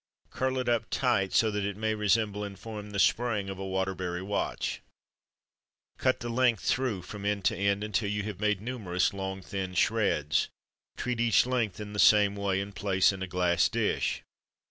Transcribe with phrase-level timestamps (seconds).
[0.31, 3.67] Curl it up tight, so that it may resemble in form the spring of a
[3.67, 4.81] Waterbury watch.
[5.99, 9.75] Cut the length through from end to end, until you have made numerous long thin
[9.75, 10.49] shreds.
[10.97, 14.23] Treat each length in the same way, and place in a glass dish.